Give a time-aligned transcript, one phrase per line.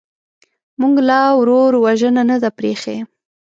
[0.81, 2.97] موږ لا ورور وژنه نه ده پرېښې.